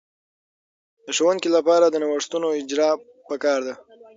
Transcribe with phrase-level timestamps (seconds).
[1.05, 2.95] د ښوونکې لپاره د نوښتونو اجراء
[3.27, 3.73] په کار ده.